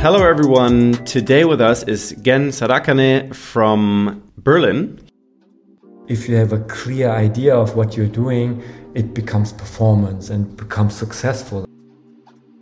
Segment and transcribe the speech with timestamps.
[0.00, 0.94] Hello, everyone.
[1.04, 4.98] Today with us is Gen Sadakane from Berlin.
[6.08, 8.62] If you have a clear idea of what you're doing,
[8.94, 11.66] it becomes performance and becomes successful.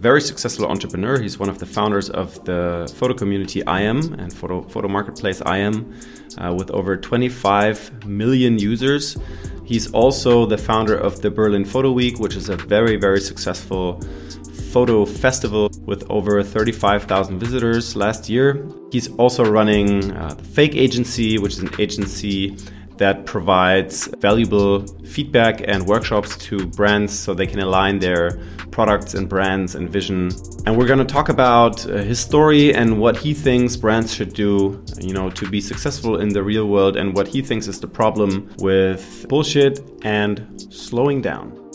[0.00, 1.20] Very successful entrepreneur.
[1.20, 5.94] He's one of the founders of the photo community EyeEm and photo, photo marketplace EyeEm
[6.38, 9.16] uh, with over 25 million users.
[9.64, 14.00] He's also the founder of the Berlin Photo Week, which is a very, very successful
[14.72, 18.66] photo festival with over 35,000 visitors last year.
[18.92, 22.56] He's also running uh, the Fake Agency, which is an agency
[22.98, 28.40] that provides valuable feedback and workshops to brands so they can align their
[28.70, 30.30] products and brands and vision.
[30.66, 34.34] And we're going to talk about uh, his story and what he thinks brands should
[34.34, 37.80] do, you know, to be successful in the real world and what he thinks is
[37.80, 41.67] the problem with bullshit and slowing down.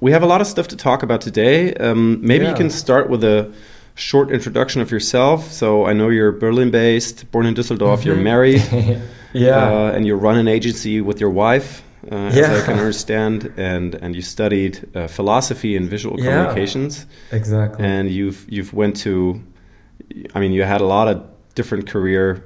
[0.00, 1.74] We have a lot of stuff to talk about today.
[1.74, 2.50] Um, maybe yeah.
[2.50, 3.52] you can start with a
[3.94, 5.52] short introduction of yourself.
[5.52, 8.06] So I know you're Berlin based, born in Düsseldorf, mm -hmm.
[8.06, 8.62] you're married.
[9.32, 9.72] yeah.
[9.72, 12.50] Uh, and you run an agency with your wife, uh, yeah.
[12.50, 13.50] as I can understand.
[13.56, 16.26] And, and you studied uh, philosophy and visual yeah.
[16.26, 17.06] communications.
[17.30, 17.84] Exactly.
[17.84, 19.40] And you've, you've went to,
[20.34, 21.22] I mean, you had a lot of
[21.54, 22.42] different career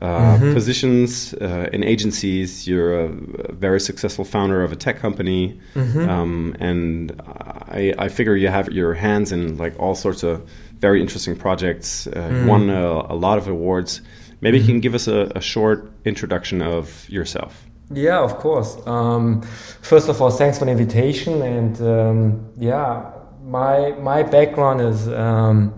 [0.00, 0.54] uh, mm-hmm.
[0.54, 2.66] positions uh, in agencies.
[2.66, 3.04] You're a,
[3.50, 6.08] a, very successful founder of a tech company, mm-hmm.
[6.08, 11.02] um, and I, I, figure you have your hands in like all sorts of very
[11.02, 12.06] interesting projects.
[12.06, 12.46] Uh, mm.
[12.46, 14.00] Won a, a, lot of awards.
[14.40, 14.66] Maybe mm-hmm.
[14.68, 17.66] you can give us a, a, short introduction of yourself.
[17.92, 18.78] Yeah, of course.
[18.86, 19.42] Um,
[19.82, 23.10] first of all, thanks for the invitation, and um, yeah,
[23.42, 25.74] my my background is um,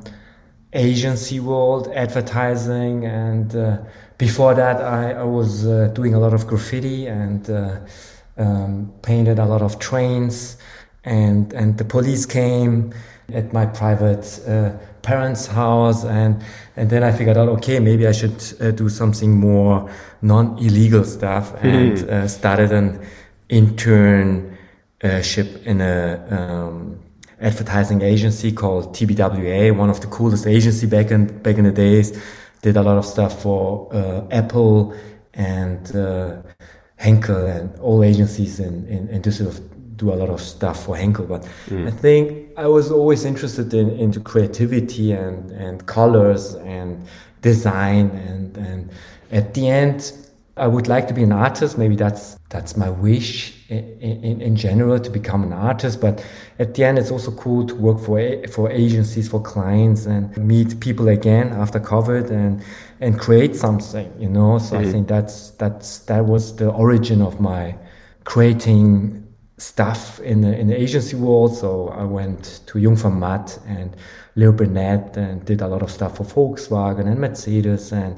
[0.72, 3.78] agency world, advertising, and uh,
[4.22, 7.80] before that, I, I was uh, doing a lot of graffiti and uh,
[8.38, 10.58] um, painted a lot of trains.
[11.02, 12.92] And and the police came
[13.34, 14.70] at my private uh,
[15.02, 16.40] parents' house, and
[16.76, 19.90] and then I figured out, okay, maybe I should uh, do something more
[20.20, 21.66] non-illegal stuff, hmm.
[21.66, 22.30] and mm.
[22.30, 23.00] started an
[23.50, 25.96] internship in a
[26.36, 27.00] um,
[27.40, 32.12] advertising agency called TBWA, one of the coolest agency back in back in the days
[32.62, 34.94] did a lot of stuff for uh, Apple
[35.34, 36.36] and uh,
[36.96, 39.60] Henkel and all agencies and in, in, in Düsseldorf
[39.96, 41.26] do a lot of stuff for Henkel.
[41.26, 41.86] But mm.
[41.86, 47.06] I think I was always interested in into creativity and, and colors and
[47.42, 48.90] design and, and
[49.30, 50.12] at the end
[50.56, 51.78] I would like to be an artist.
[51.78, 56.00] Maybe that's that's my wish in, in, general to become an artist.
[56.00, 56.24] But
[56.58, 58.18] at the end, it's also cool to work for
[58.48, 62.62] for agencies, for clients, and meet people again after COVID and
[63.00, 64.12] and create something.
[64.18, 64.88] You know, so mm-hmm.
[64.88, 67.76] I think that's that's that was the origin of my
[68.24, 69.22] creating
[69.58, 71.56] stuff in the in the agency world.
[71.56, 73.96] So I went to Jung von Matt and
[74.34, 78.16] Leo Burnett and did a lot of stuff for Volkswagen and Mercedes and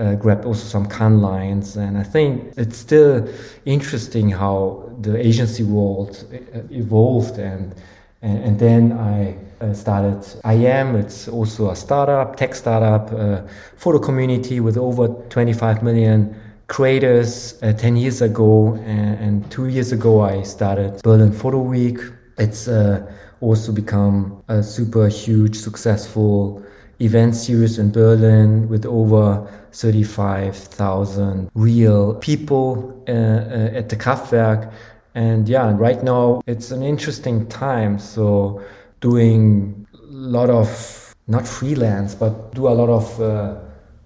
[0.00, 1.76] uh, grabbed also some Cannes Lions.
[1.76, 3.28] And I think it's still
[3.66, 7.38] interesting how the agency world uh, evolved.
[7.38, 7.74] And,
[8.22, 10.98] and, and then I uh, started EyeEm.
[10.98, 13.42] It's also a startup, tech startup, uh,
[13.76, 16.34] photo community with over 25 million
[16.66, 18.74] creators uh, 10 years ago.
[18.86, 21.98] And, and, two years ago, I started Berlin Photo Week.
[22.38, 23.06] It's uh,
[23.40, 26.62] also become a super huge, successful
[27.00, 34.72] event series in Berlin with over 35,000 real people uh, uh, at the Kraftwerk.
[35.14, 37.98] And yeah, right now it's an interesting time.
[37.98, 38.62] So
[39.00, 43.56] doing a lot of, not freelance, but do a lot of uh,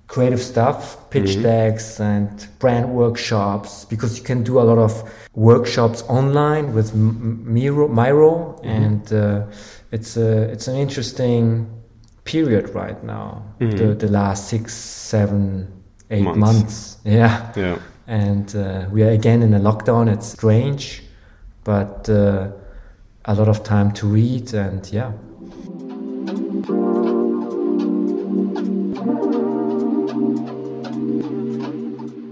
[0.07, 1.43] creative stuff, pitch mm-hmm.
[1.43, 4.93] decks and brand workshops, because you can do a lot of
[5.35, 8.69] workshops online with Miro, Miro mm-hmm.
[8.69, 9.47] and uh,
[9.91, 11.67] it's a, it's an interesting
[12.25, 13.43] period right now.
[13.61, 13.79] Mm.
[13.79, 15.73] The the last six, seven,
[16.11, 16.41] eight months.
[16.41, 16.99] months.
[17.05, 17.53] Yeah.
[17.57, 17.79] Yeah.
[18.07, 20.13] And uh, we are again in a lockdown.
[20.13, 21.03] It's strange,
[21.65, 22.51] but uh,
[23.25, 25.13] a lot of time to read and yeah.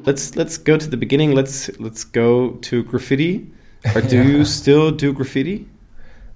[0.04, 1.32] Let's let's go to the beginning.
[1.32, 3.52] Let's let's go to graffiti.
[3.94, 4.22] Or do yeah.
[4.24, 5.68] you still do graffiti?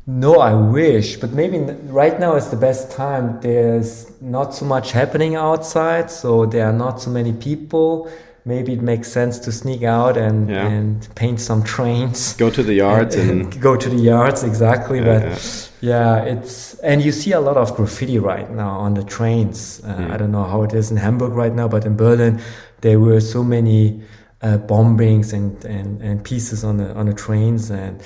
[0.08, 1.58] No, I wish, but maybe
[1.88, 3.40] right now is the best time.
[3.40, 8.08] There's not so much happening outside, so there are not so many people.
[8.44, 10.68] Maybe it makes sense to sneak out and, yeah.
[10.68, 12.34] and paint some trains.
[12.38, 14.98] Go to the yards and, and go to the yards exactly.
[14.98, 16.22] Yeah, but yeah.
[16.22, 16.32] yeah.
[16.32, 19.82] it's and you see a lot of graffiti right now on the trains.
[19.82, 20.10] Uh, mm.
[20.12, 22.40] I don't know how it is in Hamburg right now, but in Berlin
[22.82, 24.00] there were so many
[24.42, 28.00] uh, bombings and, and and pieces on the on the trains and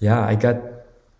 [0.00, 0.56] yeah, I got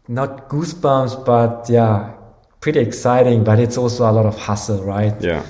[0.09, 2.15] not goosebumps, but yeah,
[2.61, 5.15] pretty exciting, but it's also a lot of hustle, right?
[5.21, 5.45] Yeah.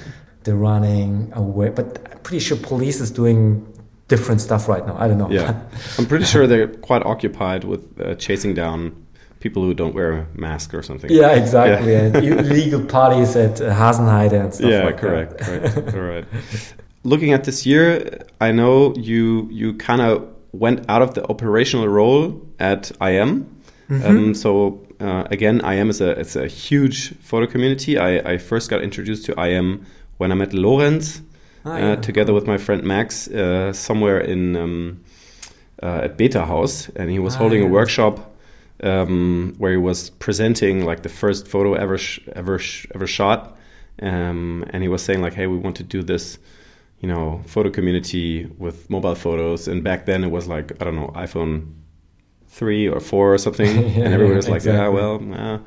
[0.44, 3.66] The running away, but I'm pretty sure police is doing
[4.08, 4.96] different stuff right now.
[4.98, 5.30] I don't know.
[5.30, 5.58] Yeah,
[5.98, 9.04] I'm pretty sure they're quite occupied with uh, chasing down
[9.40, 11.10] people who don't wear a mask or something.
[11.10, 11.92] Yeah, exactly.
[11.92, 12.00] Yeah.
[12.00, 15.72] and illegal parties at uh, Hasenheide and stuff yeah, like correct, that.
[15.72, 15.94] correct.
[15.96, 16.24] All right.
[17.04, 21.88] Looking at this year, I know you you kind of went out of the operational
[21.88, 23.46] role at EyeEm.
[23.94, 24.16] Mm -hmm.
[24.16, 27.98] um, so uh, again, EyeEm is a it's a huge photo community.
[27.98, 29.84] I, I first got introduced to EyeEm
[30.18, 31.22] when I met Lorenz
[31.64, 32.00] ah, uh, yeah.
[32.00, 35.00] together with my friend Max uh, somewhere in um,
[35.82, 37.68] uh, at Beta House, and he was ah, holding yeah.
[37.68, 38.34] a workshop
[38.82, 43.56] um, where he was presenting like the first photo ever sh ever sh ever shot,
[44.02, 46.38] um, and he was saying like, "Hey, we want to do this."
[47.00, 50.96] You know, photo community with mobile photos, and back then it was like I don't
[50.96, 51.83] know, iPhone
[52.54, 54.80] three or four or something, yeah, and everyone was like, exactly.
[54.80, 55.58] "Yeah, well, uh,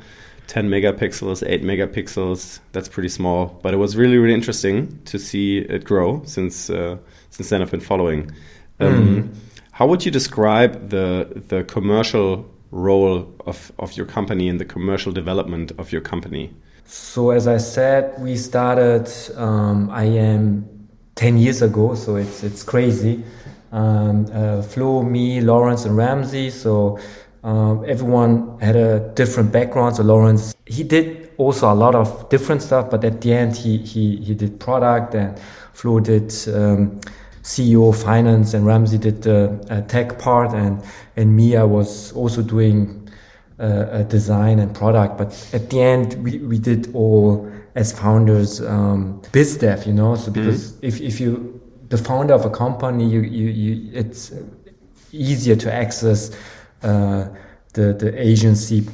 [0.47, 2.59] 10 megapixels, 8 megapixels.
[2.71, 6.97] That's pretty small, but it was really really interesting to see it grow since uh,
[7.29, 8.31] since then I've been following.
[8.79, 9.35] Um, mm.
[9.71, 15.11] How would you describe the the commercial role of, of your company and the commercial
[15.11, 16.53] development of your company?
[16.85, 20.63] So as I said, we started um, EyeEm
[21.15, 23.23] 10 years ago, so it's it's crazy.
[23.71, 26.51] Um, uh, Flo, me, Lorenz, and Ramzi.
[26.51, 26.99] So
[27.43, 29.95] um, everyone had a different background.
[29.95, 33.77] So Lorenz, he did also a lot of different stuff, but at the end, he
[33.77, 35.37] he he did product, and
[35.73, 36.99] Flo did um,
[37.43, 40.81] CEO finance, and Ramzi did the uh, tech part, and
[41.15, 43.07] and me, I was also doing
[43.59, 45.17] uh, design and product.
[45.17, 50.15] But at the end, we we did all as founders um, biz dev, you know.
[50.15, 50.85] So because mm-hmm.
[50.85, 51.56] if if you
[51.89, 54.31] the founder of a company, you you, you it's
[55.11, 56.35] easier to access
[56.83, 57.27] uh,
[57.73, 58.85] the the agency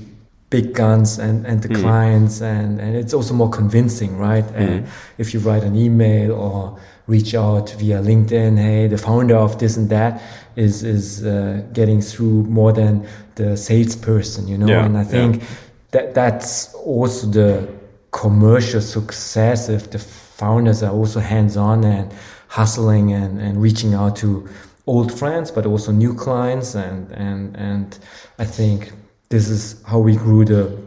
[0.54, 1.81] big guns and, and the mm.
[1.81, 4.44] clients and, and it's also more convincing, right?
[4.44, 4.56] Mm.
[4.56, 4.88] And
[5.18, 9.78] if you write an email or reach out via LinkedIn, hey, the founder of this
[9.78, 10.22] and that
[10.56, 14.68] is is uh, getting through more than the salesperson, you know.
[14.68, 15.48] Yeah, and I think yeah.
[15.92, 17.68] that that's also the
[18.12, 22.13] commercial success if the founders are also hands on and
[22.54, 24.48] hustling and, and reaching out to
[24.86, 26.76] old friends, but also new clients.
[26.76, 28.00] And and and
[28.38, 28.94] I think
[29.30, 30.78] this is how we grew the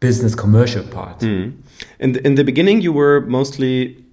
[0.00, 1.20] business commercial part.
[1.20, 1.52] Mm.
[1.98, 4.04] In the, in the beginning, you were mostly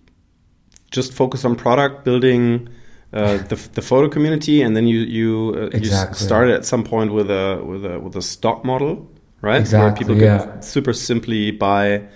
[0.91, 2.69] just focused on product building.
[3.13, 6.17] Uh, the, the photo community, and then you you, uh, exactly.
[6.19, 9.07] you started at some point with a with a with a stock model,
[9.41, 9.61] right?
[9.61, 9.85] Exactly.
[9.85, 10.37] Where people yeah.
[10.39, 12.07] can super simply buy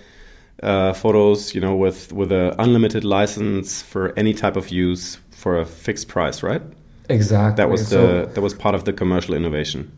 [0.63, 5.59] uh, photos, you know, with with an unlimited license for any type of use for
[5.59, 6.61] a fixed price, right?
[7.09, 7.57] Exactly.
[7.57, 9.91] That was the that was part of the commercial innovation.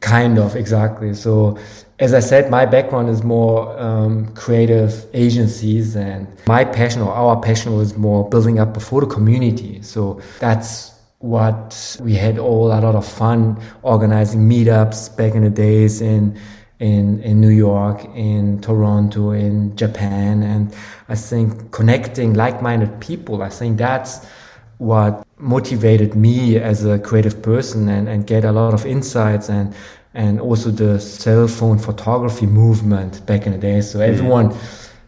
[0.00, 1.14] Kind of, exactly.
[1.14, 1.58] So,
[1.98, 7.40] as I said, my background is more um, creative agencies, and my passion or our
[7.40, 9.80] passion was more building up a photo community.
[9.82, 15.50] So, that's what we had all a lot of fun organizing meetups back in the
[15.50, 16.38] days in
[16.78, 20.74] in in New York, in Toronto, in Japan, and
[21.08, 23.42] I think connecting like-minded people.
[23.42, 24.26] I think that's
[24.78, 29.74] what motivated me as a creative person and, and get a lot of insights and
[30.14, 33.80] and also the cell phone photography movement back in the day.
[33.82, 34.12] So mm-hmm.
[34.12, 34.56] everyone mm.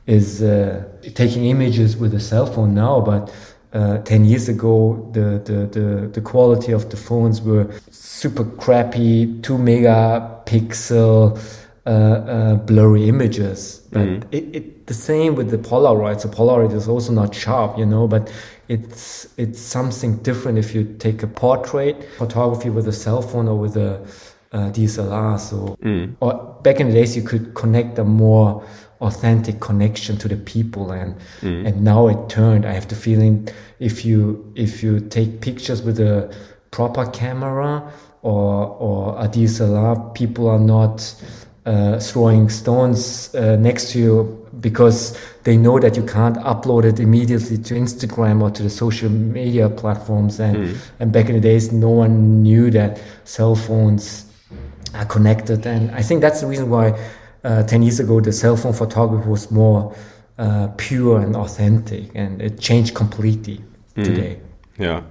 [0.07, 3.33] is uh, taking images with a cell phone now, but
[3.73, 9.41] uh, 10 years ago, the, the, the, the, quality of the phones were super crappy,
[9.43, 11.39] 2 megapixel,
[11.87, 13.87] uh, uh, blurry images.
[13.93, 14.25] But mm.
[14.33, 16.21] it, it, the same with the Polaroid.
[16.21, 18.33] So Polaroid is also not sharp, you know, but
[18.69, 23.59] it's it's something different if you take a portrait photography with a cell phone or
[23.59, 24.07] with a
[24.53, 25.39] uh, DSLR.
[25.39, 26.15] So, mm.
[26.21, 28.65] or back in the days, you could connect a more
[29.00, 31.67] authentic connection to the people, and mm.
[31.67, 32.67] and now it turned.
[32.67, 36.35] I have the feeling if you if you take pictures with a
[36.71, 41.14] proper camera or or a DSLR, people are not
[41.67, 46.99] uh, throwing stones uh, next to you because they know that you can't upload it
[46.99, 50.40] immediately to Instagram or to the social media platforms.
[50.40, 50.76] And, mm.
[50.99, 54.25] and back in the days, no one knew that cell phones
[54.95, 55.67] are connected.
[55.67, 56.99] And I think that's the reason why
[57.45, 59.95] uh, 10 years ago the cell phone photography was more
[60.38, 62.11] uh, pure and authentic.
[62.14, 63.61] And it changed completely
[63.97, 64.04] mm.
[64.04, 64.40] today.
[64.78, 65.02] Yeah.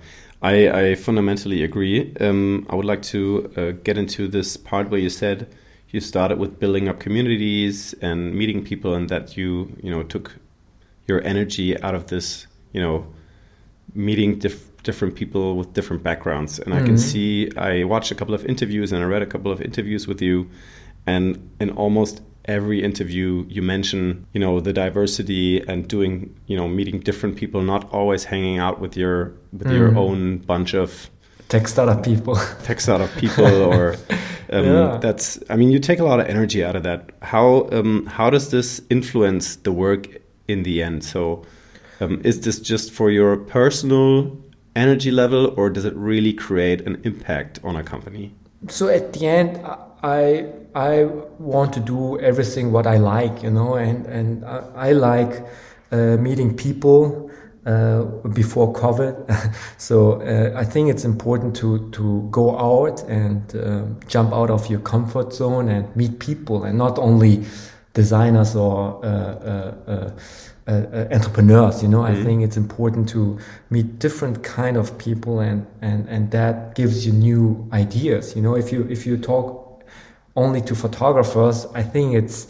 [0.41, 2.15] I, I fundamentally agree.
[2.19, 5.53] Um, I would like to uh, get into this part where you said
[5.89, 10.35] you started with building up communities and meeting people, and that you you know took
[11.07, 13.07] your energy out of this you know
[13.95, 16.59] meeting diff- different people with different backgrounds.
[16.59, 16.83] And mm-hmm.
[16.83, 16.97] I can mm-hmm.
[16.97, 20.21] see I watched a couple of interviews and I read a couple of interviews with
[20.21, 20.49] you,
[21.07, 26.67] and in almost every interview you mention, you know, the diversity and doing, you know,
[26.67, 29.77] meeting different people, not always hanging out with your with mm.
[29.77, 31.09] your own bunch of
[31.49, 33.93] tech startup people, tech startup people, or
[34.51, 34.97] um, yeah.
[35.01, 35.39] that's.
[35.49, 37.09] I mean, you take a lot of energy out of that.
[37.21, 40.07] How um, how does this influence the work
[40.47, 41.03] in the end?
[41.03, 41.45] So,
[41.99, 44.37] um, is this just for your personal
[44.75, 48.33] energy level, or does it really create an impact on a company?
[48.69, 49.59] So at the end,
[50.03, 51.05] I I
[51.39, 55.45] want to do everything what I like, you know, and and I, I like
[55.91, 57.31] uh, meeting people
[57.65, 59.53] uh, before COVID.
[59.77, 64.69] so uh, I think it's important to to go out and uh, jump out of
[64.69, 67.43] your comfort zone and meet people, and not only
[67.93, 70.11] designers or uh, uh,
[70.67, 71.81] uh, entrepreneurs.
[71.81, 72.21] You know, mm-hmm.
[72.21, 73.39] I think it's important to
[73.69, 78.35] meet different kind of people, and and and that gives you new ideas.
[78.35, 79.66] You know, if you if you talk
[80.37, 82.47] only to photographers, I think it's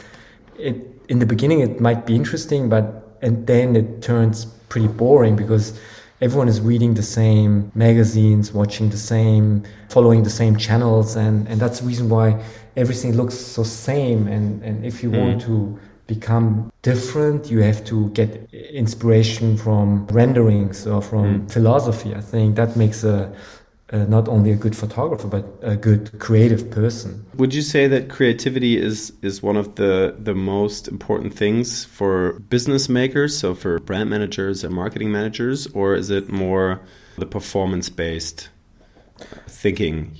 [0.60, 0.76] it
[1.10, 5.80] in the beginning it might be interesting, but and then it turns pretty boring because
[6.22, 11.60] everyone is reading the same magazines, watching the same, following the same channels, and and
[11.62, 12.44] that's the reason why
[12.76, 14.28] everything looks so same.
[14.28, 15.20] And and if you mm.
[15.20, 21.52] want to become different, you have to get inspiration from renderings or from mm.
[21.52, 22.14] philosophy.
[22.16, 23.34] I think that makes a
[23.92, 27.26] uh, not only a good photographer but a good creative person.
[27.36, 32.40] Would you say that creativity is is one of the the most important things for
[32.50, 36.82] business makers, so for brand managers and marketing managers, or is it more
[37.18, 38.50] the performance based
[39.48, 40.18] thinking?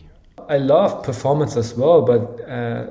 [0.50, 2.22] I love performance as well, but.
[2.48, 2.86] Uh,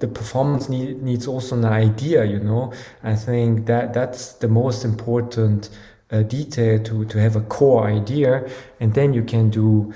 [0.00, 2.72] the performance need, needs also an idea, you know.
[3.02, 5.68] I think that that's the most important
[6.10, 8.48] uh, detail to, to have a core idea,
[8.80, 9.92] and then you can do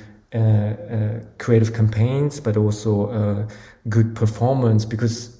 [1.39, 3.49] creative campaigns, but also uh,
[3.89, 5.37] good performance because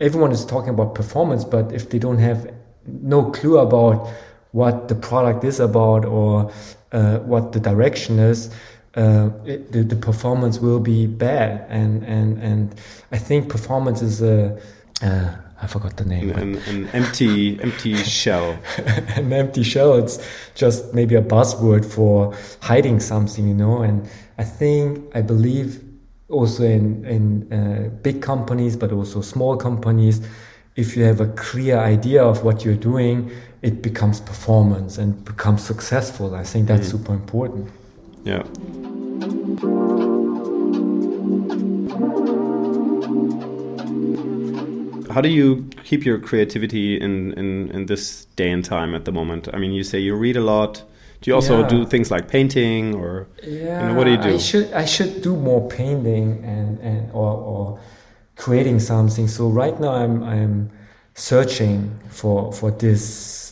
[0.00, 2.52] everyone is talking about performance, but if they don't have
[2.86, 4.08] no clue about
[4.52, 6.50] what the product is about or
[6.92, 8.50] uh, what the direction is,
[8.94, 11.64] uh, it, the, the, performance will be bad.
[11.70, 12.74] And and and
[13.10, 14.60] I think performance is a
[15.02, 16.30] uh, I forgot the name.
[16.30, 18.58] An, an empty, empty shell.
[19.16, 19.94] an empty shell.
[19.94, 20.18] It's
[20.56, 23.80] just maybe a buzzword for hiding something, you know.
[23.80, 24.08] And
[24.38, 25.82] I think, I believe,
[26.28, 30.20] also in in uh, big companies, but also small companies,
[30.76, 33.30] if you have a clear idea of what you're doing,
[33.62, 36.34] it becomes performance and becomes successful.
[36.34, 36.92] I think that's mm.
[36.92, 37.68] super important.
[38.24, 38.42] Yeah.
[45.12, 49.12] how do you keep your creativity in, in, in this day and time at the
[49.12, 49.48] moment?
[49.52, 50.82] I mean, you say you read a lot.
[51.22, 51.68] Do you also yeah.
[51.68, 54.34] do things like painting, or yeah, you know, what do you do?
[54.34, 57.80] I should I should do more painting and, and or, or
[58.36, 59.28] creating something.
[59.28, 60.70] So right now I'm I'm
[61.14, 63.02] searching for for this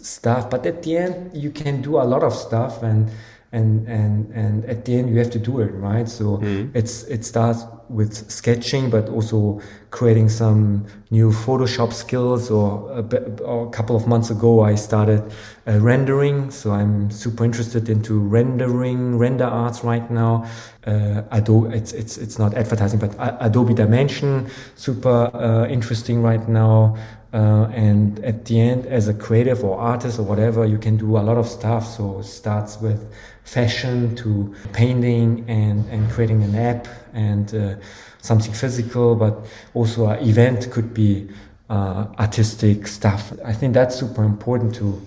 [0.02, 3.10] stuff, but at the end you can do a lot of stuff and
[3.52, 6.70] and and and at the end you have to do it right so mm.
[6.72, 13.40] it's it starts with sketching but also creating some new photoshop skills or a, bit,
[13.40, 15.22] or a couple of months ago i started
[15.66, 16.50] uh, rendering.
[16.50, 20.46] So i'm super interested into rendering render arts right now.
[20.86, 26.96] Uh, adobe it's it's it's not advertising but adobe dimension super uh, interesting right now.
[27.32, 31.16] Uh, and at the end, as a creative or artist or whatever, you can do
[31.16, 31.86] a lot of stuff.
[31.86, 33.12] So it starts with
[33.50, 37.74] fashion to painting and, and creating an app and uh,
[38.22, 41.28] something physical, but also an event could be
[41.68, 43.32] uh, artistic stuff.
[43.44, 45.00] I think that's super important to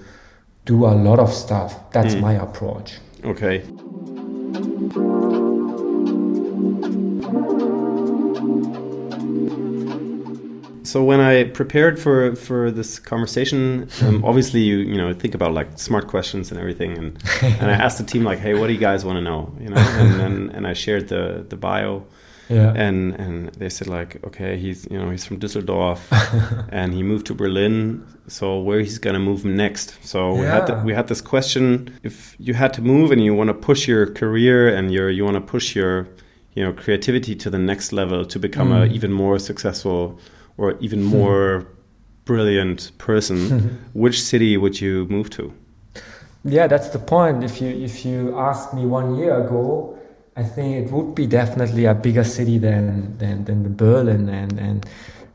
[0.66, 1.90] do a lot of stuff.
[1.92, 2.22] That's mm.
[2.22, 3.00] my approach.
[3.24, 3.64] Okay.
[10.94, 15.52] So when I prepared for for this conversation, um, obviously you you know think about
[15.60, 17.08] like smart questions and everything, and
[17.42, 19.42] and I asked the team like, hey, what do you guys want to know?
[19.60, 22.06] You know, and and, and I shared the the bio.
[22.48, 22.74] Yeah.
[22.86, 26.02] And and they said like, okay, he's you know he's from Düsseldorf,
[26.80, 28.06] and he moved to Berlin.
[28.28, 29.88] So where he's gonna move next?
[30.12, 31.68] So we had the, we had this question:
[32.04, 35.24] if you had to move and you want to push your career and your you
[35.26, 35.96] want to push your
[36.56, 38.82] you know creativity to the next level to become mm.
[38.82, 40.20] a even more successful
[40.58, 41.68] or even more
[42.26, 45.54] brilliant person, which city would you move to?
[46.46, 47.44] Yeah, that's the point.
[47.44, 49.98] If you if you asked me one year ago,
[50.36, 54.86] I think it would be definitely a bigger city than than, than Berlin and and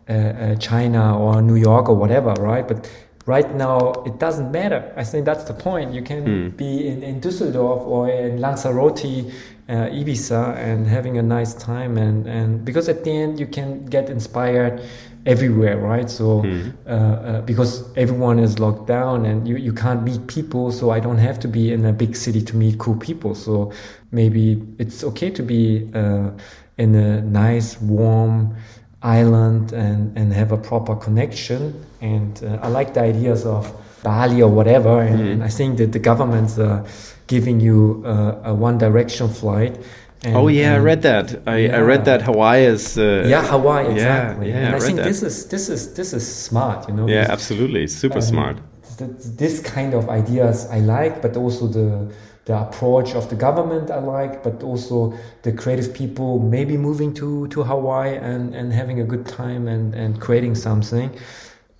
[0.08, 2.66] uh, uh, China or New York or whatever, right?
[2.66, 2.90] But
[3.24, 4.92] right now it doesn't matter.
[4.96, 5.94] I think that's the point.
[5.94, 6.56] You can mm.
[6.56, 9.32] be in, in Düsseldorf or in Lanzarote
[9.68, 13.84] uh, Ibiza and having a nice time and and because at the end you can
[13.86, 14.80] get inspired
[15.26, 16.08] everywhere right?
[16.10, 16.70] So Hmm.
[16.86, 21.00] uh, uh, because everyone is locked down and you, you can't meet people so I
[21.00, 23.34] don't have to be in a big city to meet cool people.
[23.34, 23.72] So
[24.10, 26.30] maybe it's okay to be uh,
[26.78, 28.56] in a nice warm
[29.02, 31.84] island and, and have a proper connection.
[32.00, 33.70] And uh, I like the ideas of
[34.02, 36.84] Bali or whatever and, and I think that the governments are
[37.26, 39.76] giving you uh, a one direction flight
[40.24, 41.42] and, oh yeah, I read that.
[41.46, 42.98] I, I read that Hawaii is.
[42.98, 44.48] Uh, yeah, Hawaii, Yeah, exactly.
[44.48, 45.04] yeah, and I I, think that.
[45.04, 47.06] this is this is this is smart, you know.
[47.06, 48.56] Yeah, absolutely, super um, smart.
[48.98, 52.12] th- this kind of ideas I like, but also the
[52.46, 55.12] the approach of the government I like, but also
[55.42, 59.94] the creative people maybe moving to to Hawaii and and having a good time and
[59.94, 61.10] and creating something.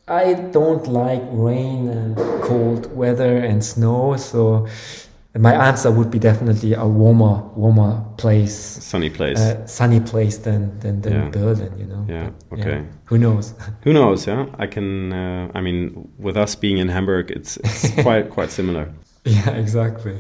[0.09, 4.67] I don't like rain and cold weather and snow, so
[5.37, 9.39] my answer would be definitely a warmer warmer place Sunny place.
[9.39, 11.29] uh, sunny place than than, than Yeah.
[11.31, 12.07] Berlin, you know.
[12.09, 12.85] Yeah, But, okay.
[13.05, 13.55] Who knows?
[13.85, 14.27] Who knows?
[14.27, 15.13] Yeah, I can.
[15.13, 18.89] Uh, I mean, with us being in Hamburg, it's, it's quite quite similar.
[19.25, 20.17] yeah, exactly.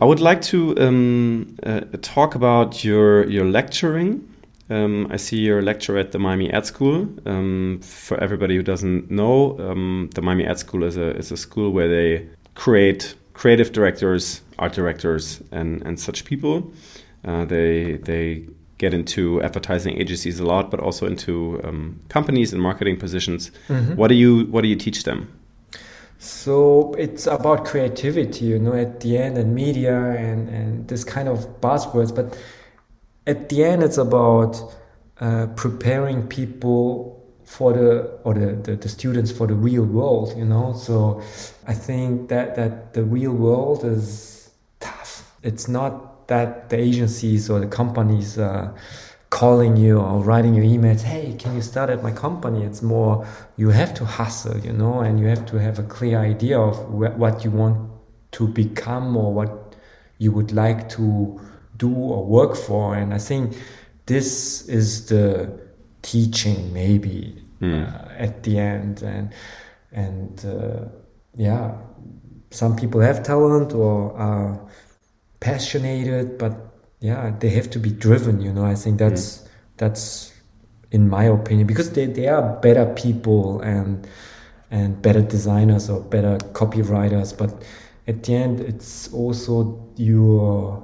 [0.00, 4.32] I would like to um, uh, talk about your your lecturing.
[4.70, 7.08] Um, I see your lecture at the Miami Ad School.
[7.26, 11.36] Um, for everybody who doesn't know, um, the Miami Ad School is a is a
[11.36, 16.72] school where they create creative directors, art directors, and and such people.
[17.24, 18.46] Uh, they they
[18.78, 23.50] get into advertising agencies a lot, but also into um, companies and marketing positions.
[23.96, 25.37] What do you what do you teach them?
[26.18, 31.28] So it's about creativity, you know, at the end, and media and, and this kind
[31.28, 32.14] of buzzwords.
[32.14, 32.36] But
[33.26, 34.60] at the end, it's about
[35.20, 40.44] uh, preparing people for the or the, the, the students for the real world, you
[40.44, 40.74] know.
[40.74, 41.22] So
[41.66, 44.50] I think that that the real world is
[44.80, 45.32] tough.
[45.44, 48.74] It's not that the agencies or the companies are
[49.30, 52.64] calling you or writing you emails, hey, can you start at my company?
[52.64, 56.18] It's more you have to hustle, you know, and you have to have a clear
[56.18, 57.90] idea of wh- what you want
[58.32, 59.76] to become or what
[60.18, 61.40] you would like to
[61.76, 62.94] do or work for.
[62.94, 63.56] And I think
[64.06, 65.60] this is the
[66.02, 69.32] teaching, maybe uh, at the end, and
[69.92, 70.88] and uh,
[71.36, 71.74] yeah,
[72.50, 74.60] some people have talent or are
[75.40, 76.52] passionate, but
[77.00, 78.40] yeah, they have to be driven.
[78.40, 79.48] You know, I think that's mm.
[79.76, 80.32] that's
[80.90, 84.06] in my opinion because they, they are better people and
[84.70, 87.62] and better designers or better copywriters, but
[88.06, 90.82] at the end, it's also your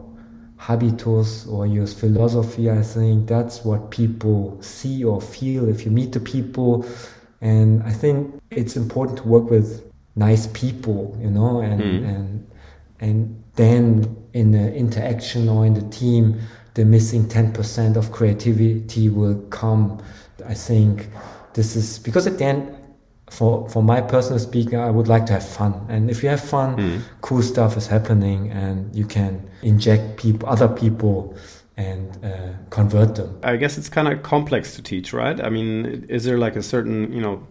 [0.56, 2.70] habitus or your philosophy.
[2.70, 6.86] I think that's what people see or feel if you meet the people.
[7.40, 12.08] And I think it's important to work with nice people, you know, and mm.
[12.08, 12.50] and
[13.00, 16.40] and then in the interaction or in the team,
[16.74, 20.02] the missing ten percent of creativity will come.
[20.46, 21.08] I think
[21.54, 22.76] this is because at the end,
[23.30, 26.40] for for my personal speaking, I would like to have fun, and if you have
[26.42, 31.34] fun, cool stuff is happening, and you can inject people, other people,
[31.76, 33.38] and uh, convert them.
[33.42, 35.40] I guess it's kind of complex to teach, right?
[35.40, 37.46] I mean, is there like a certain, you know,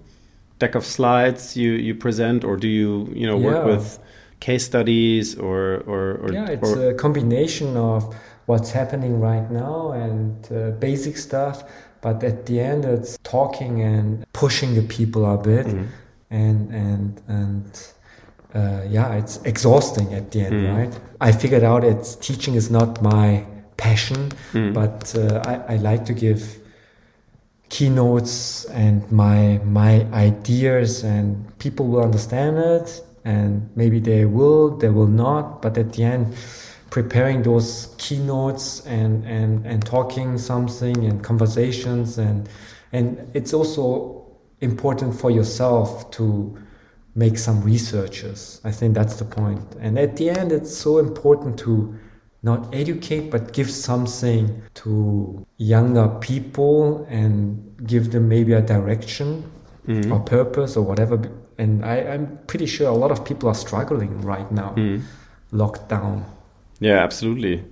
[0.60, 3.76] deck of slides you you present, or do you, you know, work Yeah.
[3.76, 4.00] with
[4.45, 5.60] case studies or
[5.93, 7.99] or, or yeah, it's or- a combination of
[8.49, 10.56] what's happening right now and uh,
[10.88, 11.56] basic stuff,
[12.06, 15.65] but at the end, it's talking and pushing the people a bit,
[16.41, 17.69] and and and
[18.53, 20.93] uh, yeah, it's exhausting at the end, right?
[21.27, 23.27] I figured out it's teaching is not my
[23.77, 24.21] passion,
[24.79, 26.41] but uh, I, I like to give
[27.69, 31.25] keynotes and my my ideas and
[31.58, 36.36] people will understand it and maybe they will they will not but at the end
[36.89, 42.47] preparing those keynotes and and and talking something and conversations and
[42.91, 44.23] and it's also
[44.62, 46.57] important for yourself to
[47.15, 48.59] make some researches.
[48.63, 49.75] I think that's the point.
[49.79, 51.95] And at the end it's so important to
[52.41, 59.49] not educate but give something to younger people and give them maybe a direction
[59.88, 60.12] mm-hmm.
[60.12, 61.17] or purpose or whatever
[61.58, 64.76] and I, i'm pretty sure a lot of people are struggling right now
[65.52, 66.26] locked down
[66.80, 67.63] Yeah, absolutely.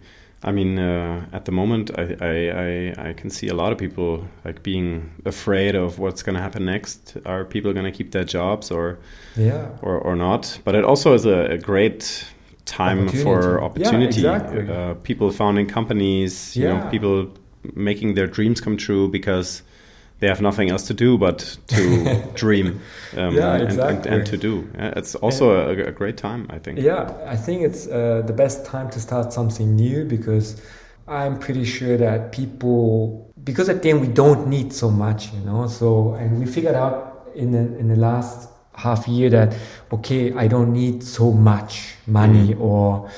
[0.43, 2.33] I mean, uh, at the moment, I, I,
[2.65, 6.41] I, I can see a lot of people like being afraid of what's going to
[6.41, 7.17] happen next.
[7.25, 8.97] Are people going to keep their jobs or,
[9.37, 10.59] yeah or, or not?
[10.63, 12.25] But it also is a, a great
[12.65, 13.65] time for Opportunity.
[13.65, 14.21] opportunity.
[14.21, 14.75] Yeah, exactly.
[14.75, 16.89] uh, people founding companies, you know, Yeah.
[16.89, 17.27] people
[17.75, 19.61] making their dreams come true because
[20.21, 22.79] they have nothing else to do but to dream
[23.17, 24.11] um, yeah, and, exactly.
[24.11, 24.69] and, and, to do.
[24.75, 26.79] Yeah, it's also a, a, great time, I think.
[26.79, 30.61] Yeah, I think it's uh, the best time to start something new because
[31.07, 35.39] I'm pretty sure that people, because at the end we don't need so much, you
[35.39, 35.67] know.
[35.67, 39.55] So and we figured out in the in the last half year that
[39.91, 42.61] okay, I don't need so much money mm.
[42.61, 43.09] or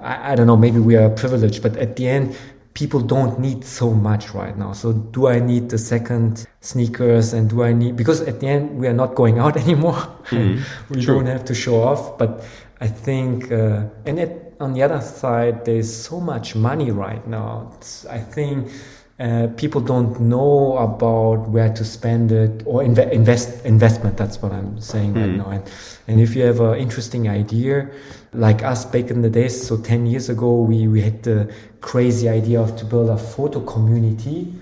[0.00, 2.36] I, I don't know, maybe we are privileged, but at the end
[2.74, 4.72] people don't need so much right now.
[4.72, 8.78] So do I need the second sneakers and do I need because at the end
[8.78, 10.00] we are not going out anymore.
[10.30, 10.62] Mm-hmm.
[10.94, 11.16] we True.
[11.16, 12.18] don't have to show off.
[12.18, 12.44] But
[12.80, 17.72] I think uh, and it, on the other side there's so much money right now.
[17.76, 18.72] It's, I think
[19.20, 24.16] uh, people don't know about where to spend it or inve- invest investment.
[24.16, 25.20] That's what I'm saying mm.
[25.20, 25.50] right now.
[25.50, 25.70] And
[26.08, 27.90] and if you have an interesting idea,
[28.32, 32.28] like us back in the days, so ten years ago, we we had the crazy
[32.28, 34.52] idea of to build a photo community.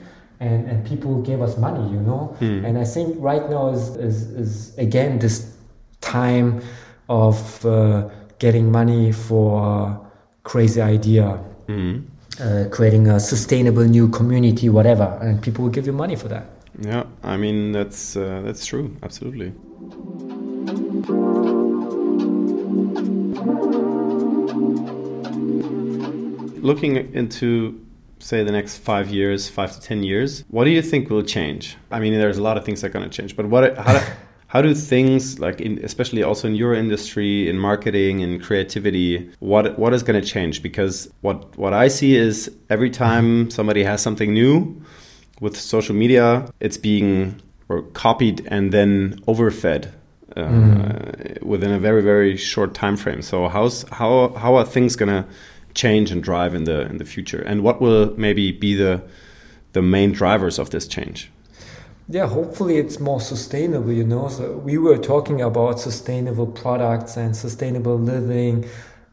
[0.43, 2.35] And, and people gave us money, you know.
[2.41, 2.65] Mm.
[2.65, 5.55] And I think right now is, is, is again this
[6.01, 6.63] time
[7.11, 10.01] of uh, getting money for
[10.43, 11.39] crazy idea.
[11.69, 12.05] Mm
[12.41, 16.47] uh, creating a sustainable new community, whatever, and people will give you money for that.
[16.79, 19.53] Yeah, I mean that's uh, that's true, absolutely.
[26.63, 27.85] Looking into
[28.19, 31.77] say the next five years, five to ten years, what do you think will change?
[31.91, 34.03] I mean, there's a lot of things that are going to change, but what how,
[34.51, 39.79] how do things like in, especially also in your industry in marketing and creativity what
[39.79, 44.03] what is going to change because what what i see is every time somebody has
[44.03, 44.83] something new
[45.41, 49.89] with social media it's being or copied and then overfed
[50.37, 51.43] mm.
[51.43, 55.25] within a very very short time frame so how's how how are things to
[55.75, 59.03] change and drive in the in the future and what will maybe be the
[59.73, 61.31] the main drivers of this change
[62.13, 64.29] yeah, hopefully it's more sustainable, you know.
[64.29, 68.69] So we were talking about sustainable products and sustainable living,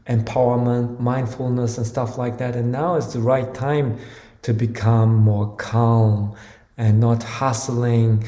[0.08, 2.56] empowerment, mindfulness, and stuff like that.
[2.56, 3.98] And now is the right time
[4.42, 6.34] to become more calm
[6.76, 8.24] and not hustling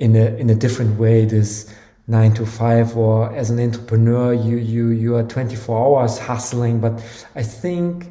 [0.00, 1.24] in a in a different way.
[1.24, 1.72] This
[2.10, 6.80] nine to five, or as an entrepreneur, you you you are twenty four hours hustling.
[6.80, 6.94] But
[7.34, 8.10] I think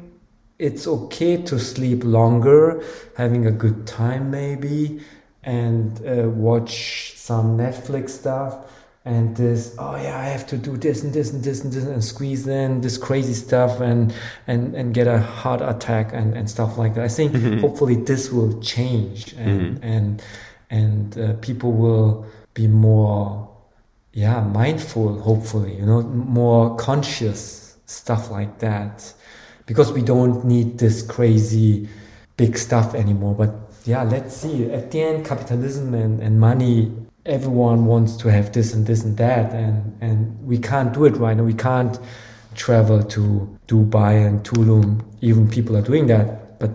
[0.58, 2.82] it's okay to sleep longer,
[3.16, 5.00] having a good time, maybe
[5.42, 8.54] and uh, watch some Netflix stuff
[9.06, 11.84] and this oh yeah I have to do this and this and this and this
[11.84, 14.14] and squeeze in this crazy stuff and
[14.46, 17.04] and and get a heart attack and, and stuff like that.
[17.04, 17.60] I think mm-hmm.
[17.60, 19.84] hopefully this will change and mm-hmm.
[19.84, 20.22] and
[20.68, 23.49] and uh, people will be more
[24.12, 29.12] yeah mindful hopefully you know more conscious stuff like that
[29.66, 31.88] because we don't need this crazy
[32.36, 34.70] big stuff anymore but yeah, let's see.
[34.70, 36.92] At the end, capitalism and, and money,
[37.26, 41.16] everyone wants to have this and this and that, and, and we can't do it
[41.16, 41.44] right now.
[41.44, 41.98] We can't
[42.54, 45.04] travel to Dubai and Tulum.
[45.20, 46.58] Even people are doing that.
[46.58, 46.70] But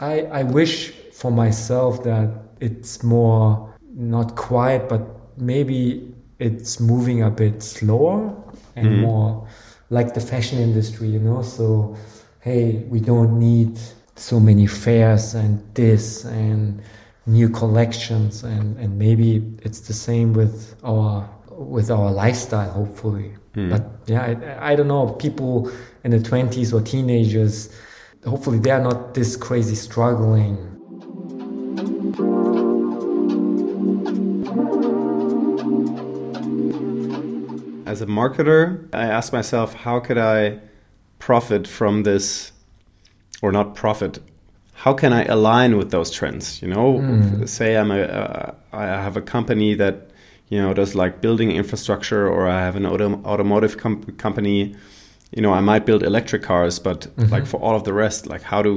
[0.00, 5.02] I, I wish for myself that it's more not quiet, but
[5.38, 8.34] maybe it's moving a bit slower
[8.76, 9.02] and mm-hmm.
[9.02, 9.48] more
[9.90, 11.42] like the fashion industry, you know.
[11.42, 11.96] So,
[12.40, 13.78] hey, we don't need
[14.16, 16.82] so many fairs and this and
[17.26, 23.70] new collections and, and maybe it's the same with our with our lifestyle hopefully mm.
[23.70, 25.70] but yeah I, I, don't know people
[26.02, 27.74] in the 20s or teenagers
[28.26, 30.56] hopefully they are not this crazy struggling
[37.94, 40.58] as a marketer i ask myself how could i
[41.18, 42.52] profit from this
[43.40, 44.18] or not profit?
[44.84, 46.86] How can i align with those trends you know?
[46.94, 47.48] Mm.
[47.48, 49.94] say i'm a uh, i have a company that
[50.52, 54.58] you know does like building infrastructure or i have an auto automotive com company
[55.36, 57.34] you know i might build electric cars but mm -hmm.
[57.34, 58.72] like for all of the rest like how do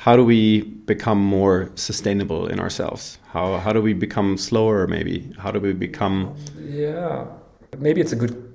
[0.00, 3.18] how do we become more sustainable in ourselves?
[3.34, 5.30] How how do we become slower maybe?
[5.42, 6.16] How do we become
[6.58, 7.26] yeah
[7.78, 8.54] maybe it's a good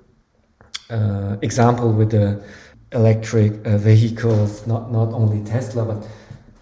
[0.89, 2.43] uh, example with the
[2.91, 6.08] electric uh, vehicles, not, not only Tesla, but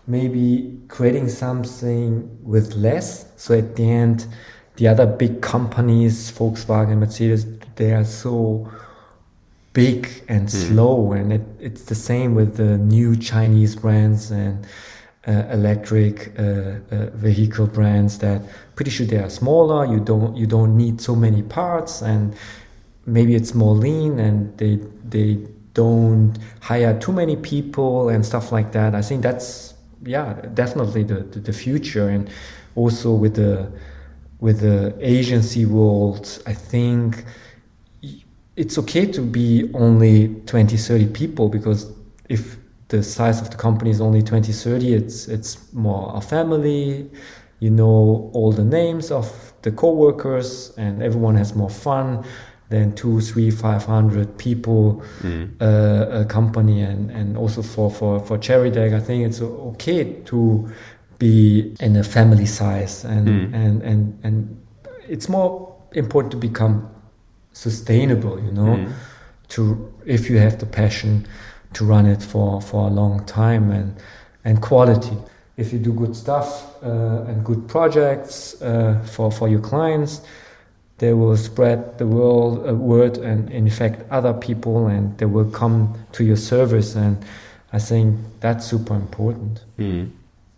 [0.08, 3.26] maybe creating something with less.
[3.38, 4.28] So at the end,
[4.76, 8.72] the other big companies, Volkswagen, Mercedes, they are so
[9.74, 10.52] big and mm.
[10.52, 11.14] slow.
[11.14, 14.66] And it, it's the same with the new Chinese brands and
[15.28, 18.42] uh, electric uh, uh, vehicle brands that
[18.76, 19.86] pretty sure they are smaller.
[19.86, 22.36] You don't, you don't need so many parts and
[23.06, 28.72] maybe it's more lean and they, they don't hire too many people and stuff like
[28.74, 28.96] that.
[28.96, 29.74] I think that's
[30.06, 32.30] yeah definitely the, the, the future and
[32.76, 33.72] also with the
[34.44, 37.24] with the agency world, I think
[38.58, 41.90] it's okay to be only 20, 30 people because
[42.28, 42.58] if
[42.94, 47.10] the size of the company is only 20, 30, it's it's more a family.
[47.60, 49.28] You know all the names of
[49.64, 52.24] the co-workers, and everyone has more fun
[52.70, 55.50] than two, three, five hundred people mm.
[55.60, 60.70] uh, a company, and and also for for for Cherrydeck, I think it's okay to
[61.18, 63.54] be in a family size, and mm.
[63.54, 64.36] and and and
[65.08, 65.52] it's more
[65.94, 66.76] important to become
[67.54, 68.36] sustainable.
[68.48, 68.92] You know, mm.
[69.56, 69.62] to
[70.06, 71.26] if you have the passion
[71.74, 73.96] to run it for for a long time and
[74.46, 75.18] and quality.
[75.56, 80.22] If you do good stuff uh, and good projects uh, for for your clients
[81.04, 85.94] they will spread the world uh, word and infect other people and they will come
[86.12, 87.18] to your service and
[87.72, 90.10] i think that's super important mm.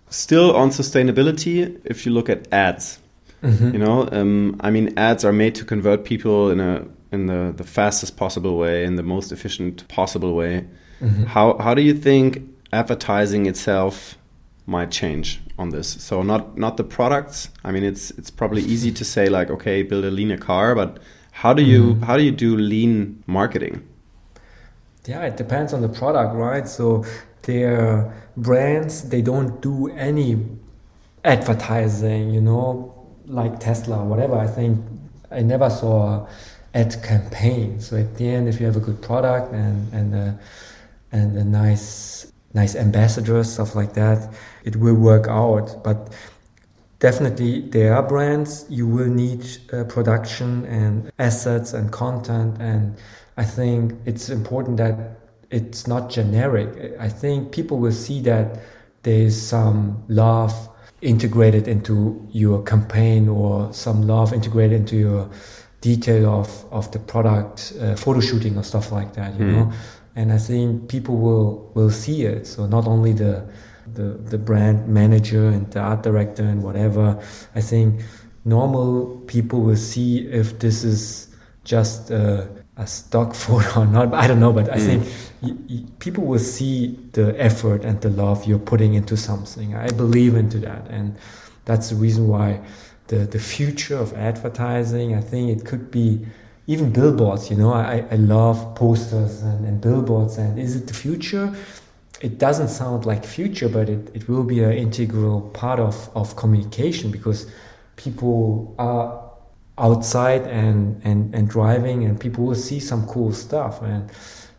[0.09, 2.99] still on sustainability if you look at ads
[3.41, 3.71] mm-hmm.
[3.71, 7.53] you know um, i mean ads are made to convert people in a in the,
[7.55, 10.65] the fastest possible way in the most efficient possible way
[11.01, 11.23] mm-hmm.
[11.25, 14.17] how how do you think advertising itself
[14.65, 15.87] might change on this.
[16.03, 17.49] So not not the products.
[17.63, 20.99] I mean, it's it's probably easy to say like, okay, build a leaner car, but
[21.31, 22.03] how do you mm.
[22.03, 23.87] how do you do lean marketing?
[25.05, 26.67] Yeah, it depends on the product, right?
[26.67, 27.05] So
[27.43, 30.43] their brands they don't do any
[31.23, 32.93] advertising, you know,
[33.27, 34.35] like Tesla, or whatever.
[34.35, 34.83] I think
[35.31, 36.27] I never saw
[36.73, 37.79] ad campaign.
[37.79, 40.39] So at the end, if you have a good product and and a,
[41.15, 45.83] and a nice nice ambassadors, stuff like that, it will work out.
[45.83, 46.13] But
[46.99, 52.97] definitely there are brands you will need uh, production and assets and content and
[53.37, 54.95] i think it's important that
[55.51, 58.59] it's not generic i think people will see that
[59.03, 60.53] there's some love
[61.01, 61.95] integrated into
[62.31, 65.29] your campaign or some love integrated into your
[65.81, 69.51] detail of, of the product uh, photo shooting or stuff like that you mm.
[69.51, 69.73] know
[70.15, 73.45] and i think people will will see it so not only the
[73.93, 77.21] the, the brand manager and the art director and whatever.
[77.53, 78.01] I think
[78.43, 81.27] normal people will see if this is
[81.63, 82.47] just a,
[82.77, 84.13] a stock photo or not.
[84.13, 85.03] I don't know, but I mm.
[85.03, 89.75] think people will see the effort and the love you're putting into something.
[89.75, 91.15] I believe into that, and
[91.65, 92.61] that's the reason why
[93.07, 95.15] the the future of advertising.
[95.15, 96.25] I think it could be
[96.67, 97.49] even billboards.
[97.49, 100.37] You know, I, I love posters and, and billboards.
[100.37, 101.55] And is it the future?
[102.21, 106.35] it doesn't sound like future, but it, it will be an integral part of, of
[106.35, 107.51] communication because
[107.97, 109.21] people are
[109.77, 114.09] outside and, and, and driving and people will see some cool stuff and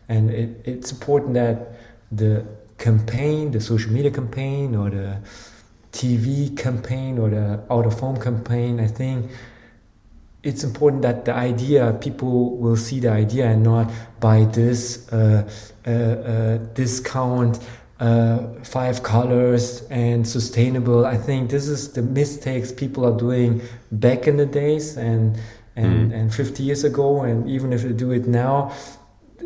[0.09, 1.73] and it, it's important that
[2.13, 2.45] the
[2.77, 5.17] campaign, the social media campaign or the
[5.91, 9.29] TV campaign or the out of home campaign, I think
[10.43, 15.49] it's important that the idea people will see the idea and not buy this uh,
[15.85, 17.59] uh, uh, discount
[17.99, 21.05] uh, five colors and sustainable.
[21.05, 25.37] I think this is the mistakes people are doing back in the days and
[25.75, 26.15] and, mm.
[26.15, 27.21] and 50 years ago.
[27.21, 28.71] And even if they do it now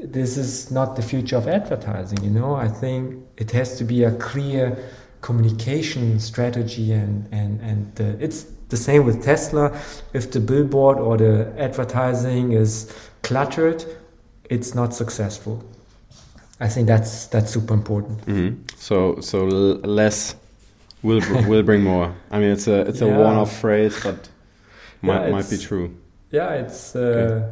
[0.03, 2.55] this is not the future of advertising you know?
[2.55, 4.77] I think it has to be a clear
[5.21, 9.79] communication strategy and and and uh, it's the same with Tesla.
[10.13, 13.85] If the billboard or the advertising is cluttered,
[14.49, 15.63] it's not successful.
[16.59, 18.27] I think that's that's super important.
[18.27, 18.55] Mm -hmm.
[18.77, 19.37] So so
[19.83, 20.35] less
[21.01, 22.09] will will bring more.
[22.31, 23.27] I mean, it's a it's a yeah.
[23.27, 24.29] one-off phrase, but
[25.01, 25.89] might yeah, might be true.
[26.31, 27.43] Yeah, it's uh, okay.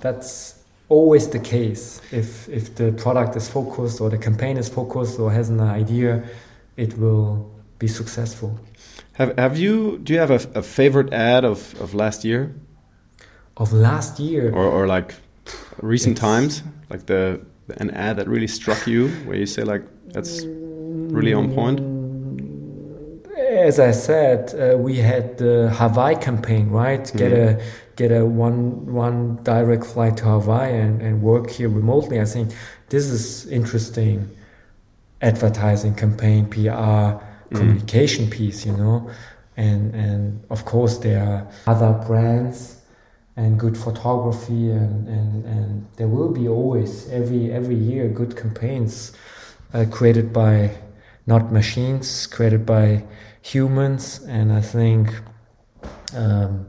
[0.00, 0.54] that's
[0.88, 2.00] always the case.
[2.10, 6.22] If if the product is focused or the campaign is focused or has an idea,
[6.76, 8.50] it will be successful.
[9.20, 9.98] Have Have you?
[9.98, 12.54] Do you have a, a favorite ad of, of last year?
[13.58, 15.14] Of last year, or or like
[15.82, 17.40] recent it's, times, like the
[17.76, 19.82] an ad that really struck you, where you say like
[20.14, 21.80] that's really on point.
[23.36, 27.04] As I said, uh, we had the Hawaii campaign, right?
[27.14, 27.60] Get mm.
[27.60, 27.62] a
[27.96, 32.18] get a one one direct flight to Hawaii and, and work here remotely.
[32.20, 32.52] I think
[32.88, 34.30] this is interesting
[35.20, 37.29] advertising campaign, PR Mm.
[37.54, 38.30] Communication mm.
[38.30, 39.10] piece, you know.
[39.56, 42.80] And and of course there are other brands
[43.36, 49.12] and good photography and, and, and there will be always every every year good campaigns
[49.72, 50.70] uh, created by
[51.26, 53.02] not machines created by
[53.42, 55.08] humans and I think
[56.14, 56.66] um,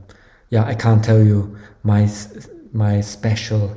[0.49, 2.09] yeah I can't tell you my
[2.71, 3.75] my special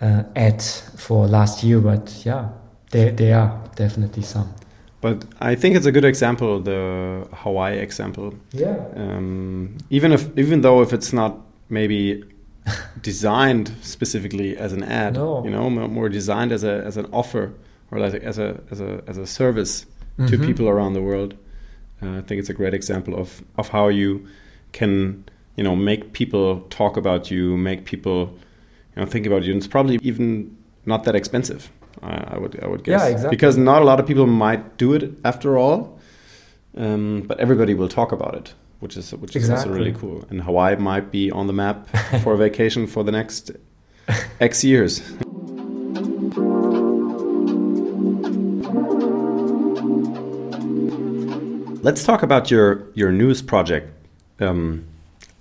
[0.00, 0.62] uh, ad
[0.96, 2.48] for last year but yeah
[2.92, 4.54] there, there are definitely some
[5.02, 8.34] but I think it's a good example, the Hawaii example.
[8.52, 8.76] Yeah.
[8.96, 11.32] Um, even if, even though if it's not
[11.68, 12.22] maybe
[13.02, 15.44] designed specifically as an ad, No.
[15.44, 17.52] you know, more designed as a as an offer
[17.90, 19.86] or like as a as a as a service
[20.28, 20.46] to Mhm.
[20.46, 21.34] people around the world.
[22.02, 24.26] Uh, I think it's a great example of of how you
[24.72, 25.24] can
[25.56, 28.18] you know make people talk about you, make people
[28.94, 29.52] you know think about you.
[29.52, 31.70] And it's probably even not that expensive.
[32.02, 33.30] I, I would I would guess Yeah, exactly.
[33.36, 35.98] because not a lot of people might do it after all,
[36.76, 40.24] um, but everybody will talk about it, which is which is also really cool.
[40.30, 41.88] And Hawaii might be on the map
[42.22, 43.50] for a vacation for the next
[44.40, 45.00] X years.
[51.84, 53.90] Let's talk about your your newest project.
[54.40, 54.84] Um,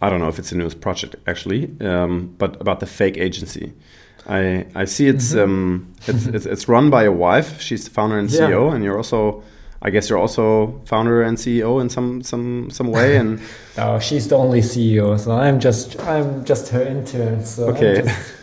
[0.01, 3.73] I don't know if it's a newest project actually, um, but about the fake agency.
[4.27, 7.59] I I see it's um, it's, it's it's run by a wife.
[7.61, 8.49] She's the founder and Yeah.
[8.49, 9.43] CEO, and you're also.
[9.83, 13.39] I guess you're also founder and CEO in some some some way, and
[13.79, 17.43] Oh, she's the only CEO, so I'm just I'm just her intern.
[17.43, 17.97] So Okay.
[17.99, 18.33] I'm, just,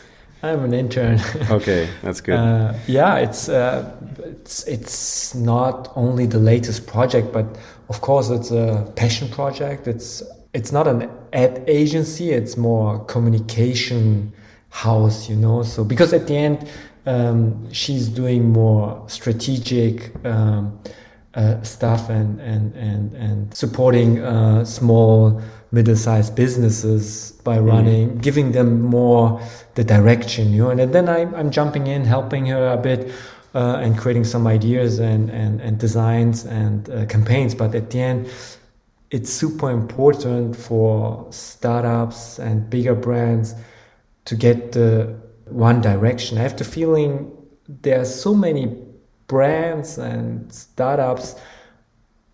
[0.42, 1.20] I'm an intern.
[1.50, 2.34] okay, that's good.
[2.38, 3.88] Uh, yeah, it's uh,
[4.18, 7.46] it's it's not only the latest project, but
[7.88, 9.86] of course it's a passion project.
[9.86, 14.32] It's it's not an ad agency; it's more communication
[14.70, 15.62] house, you know.
[15.62, 16.68] So because at the end,
[17.06, 20.12] um, she's doing more strategic.
[20.24, 20.78] Um,
[21.34, 28.80] uh, stuff and and and and supporting uh, small middle-sized businesses by running giving them
[28.80, 29.40] more
[29.74, 33.12] the direction you know and then I, i'm jumping in helping her a bit
[33.54, 38.00] uh, and creating some ideas and and, and designs and uh, campaigns but at the
[38.00, 38.30] end
[39.10, 43.54] it's super important for startups and bigger brands
[44.28, 46.36] to get the one direction.
[46.36, 47.32] I have the feeling
[47.66, 48.76] there are so many
[49.26, 51.34] brands and startups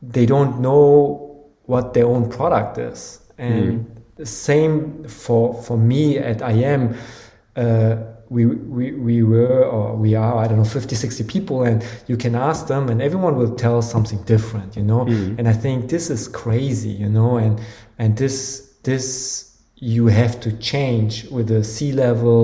[0.02, 3.20] they don't know what their own product is.
[3.38, 6.96] And the same for for me at EyeEm
[7.56, 7.96] uh,
[8.28, 12.16] we, we we were or we are I don't know 50 60 people and you
[12.16, 15.06] can ask them and everyone will tell something different you know?
[15.38, 17.36] And I think this is crazy you know?
[17.36, 17.60] And
[17.98, 19.53] and this this
[19.94, 22.40] you have to change with the C level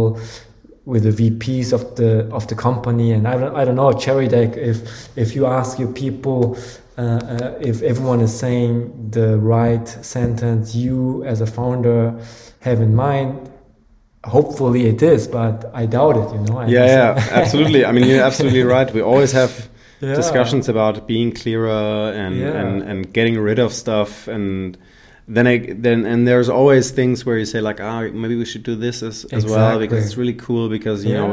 [0.93, 4.53] with the VPs of the of the company and I don't I don't know Cherrydeck
[4.71, 4.77] if
[5.23, 6.41] if you ask your people
[6.99, 8.73] uh, uh, if everyone is saying
[9.19, 12.01] the right sentence you as a founder
[12.69, 13.31] have in mind
[14.25, 17.85] hopefully it is but I doubt it you know And yeah, yeah, absolutely.
[17.89, 18.89] I mean, you're absolutely right.
[18.93, 19.53] We always have
[20.03, 20.15] Yeah.
[20.15, 22.61] discussions about being clearer and, Yeah.
[22.61, 24.77] and, and getting rid of stuff and
[25.35, 28.65] then I, then and there's always things where you say like ah maybe we should
[28.73, 31.33] do this as, as well because it's really cool because you know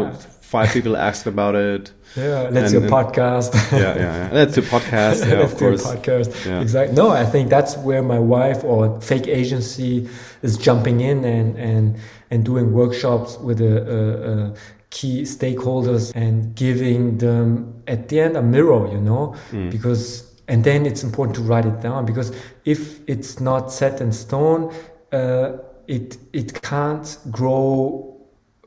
[0.55, 1.83] five people asked about it
[2.15, 4.29] yeah let's And- do a podcast yeah yeah, yeah.
[4.39, 6.29] let's do podcast yeah Let's of do a course podcast.
[6.49, 6.61] Yeah.
[6.65, 6.95] Exactly.
[7.01, 10.07] No, I think that's where my wife or fake agency
[10.47, 11.83] is jumping in and and
[12.31, 14.55] and doing workshops with the uh, uh,
[14.89, 17.47] key stakeholders and giving them
[17.93, 19.69] at the end a mirror, you know, Mm.
[19.75, 20.03] because
[20.47, 24.73] and then it's important to write it down because if it's not set in stone,
[25.11, 25.57] uh,
[25.87, 28.13] it it can't grow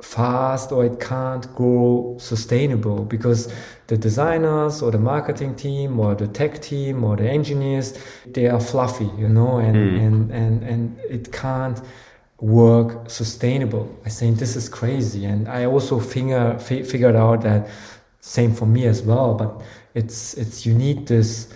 [0.03, 3.53] fast or it can't grow sustainable because
[3.89, 8.61] the designers or the marketing team or the tech team or the engineers they are
[8.61, 11.83] fluffy you know and and, and and it can't
[12.41, 13.95] work sustainable.
[14.07, 15.27] I think this is crazy.
[15.27, 17.69] And i also figure fi- figured out that
[18.21, 19.63] same for me as well but
[19.95, 21.49] it's it's you need this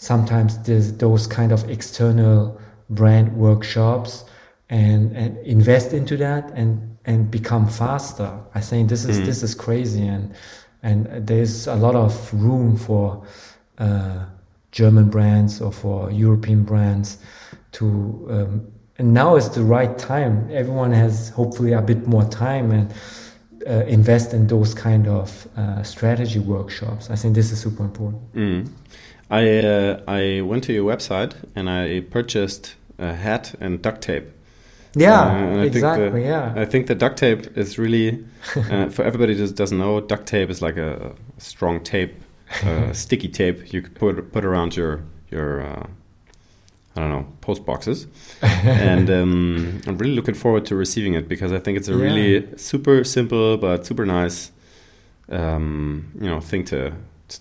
[0.00, 0.58] sometimes
[0.96, 2.58] those kind of external
[2.88, 4.24] brand workshops
[4.68, 8.30] and and invest into that and and become faster.
[8.54, 10.34] I think this is this is crazy and
[10.82, 13.22] and there's a lot of room for
[13.78, 14.24] uh,
[14.72, 17.18] german brands or for european brands
[17.72, 17.84] to
[18.30, 20.46] um, and now is the right time.
[20.52, 22.92] Everyone has hopefully a bit more time and
[23.66, 27.08] uh, invest in those kind of uh, strategy workshops.
[27.08, 28.20] I think this is super important.
[28.34, 28.68] Mm.
[29.30, 34.24] I uh, I went to your website and I purchased a hat and duct tape.
[34.96, 35.22] yeah
[35.54, 38.24] Uh, exactly the- yeah I think the duct tape is really
[38.56, 40.00] uh, for everybody that doesn't know.
[40.00, 42.12] Duct tape is like a strong tape,
[42.64, 45.00] uh, sticky tape you could put put around your
[45.30, 45.86] your uh,
[46.96, 48.06] I don't know post boxes,
[48.42, 52.04] and um, I'm really looking forward to receiving it because I think it's a Yeah.
[52.06, 54.50] really super simple but super nice,
[55.28, 56.92] um, you know, thing to